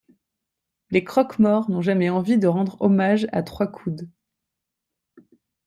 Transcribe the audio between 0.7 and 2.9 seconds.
Les croque-morts n'ont jamais envie de rendre